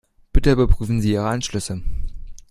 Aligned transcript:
Bitte 0.33 0.51
überprüfen 0.53 0.99
Sie 0.99 1.11
Ihre 1.11 1.27
Anschlüsse. 1.27 1.83